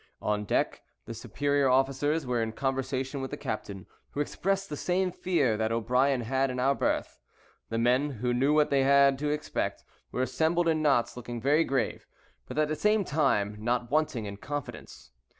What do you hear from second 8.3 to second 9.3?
knew what they had to